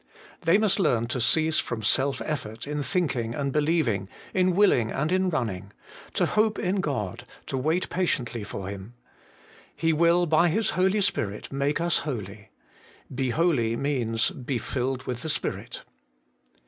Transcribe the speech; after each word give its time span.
They 0.41 0.57
must 0.57 0.79
learn 0.79 1.05
to 1.09 1.21
cease 1.21 1.59
from 1.59 1.83
self 1.83 2.23
effort 2.25 2.65
in 2.65 2.81
thinking 2.81 3.35
and 3.35 3.51
believing, 3.51 4.09
in 4.33 4.55
willing 4.55 4.89
and 4.89 5.11
in 5.11 5.29
running; 5.29 5.73
to 6.15 6.25
hope 6.25 6.57
in 6.57 6.77
God, 6.77 7.23
and 7.51 7.63
wait 7.63 7.87
patiently 7.91 8.43
for 8.43 8.67
Him. 8.67 8.95
He 9.75 9.93
will 9.93 10.25
by 10.25 10.47
His 10.49 10.71
Holy 10.71 11.01
Spirit 11.01 11.51
make 11.51 11.79
us 11.79 11.99
holy. 11.99 12.49
Be 13.13 13.29
holy 13.29 13.75
means, 13.75 14.31
Be 14.31 14.57
filled 14.57 15.03
with 15.03 15.21
the 15.21 15.29
Spirit. 15.29 15.83